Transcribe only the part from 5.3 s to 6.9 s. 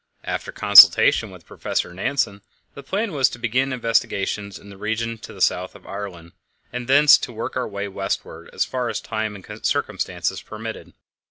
the south of Ireland, and